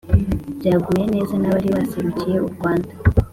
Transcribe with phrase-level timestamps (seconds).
[0.59, 2.89] byaguye neza n'abari baserukiye u rwanda.